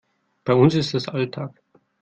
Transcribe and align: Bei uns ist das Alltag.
Bei 0.45 0.55
uns 0.55 0.73
ist 0.73 0.95
das 0.95 1.07
Alltag. 1.07 1.61